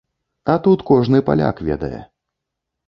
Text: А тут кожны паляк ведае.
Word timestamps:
А 0.53 0.55
тут 0.67 0.79
кожны 0.89 1.21
паляк 1.29 1.63
ведае. 1.69 2.05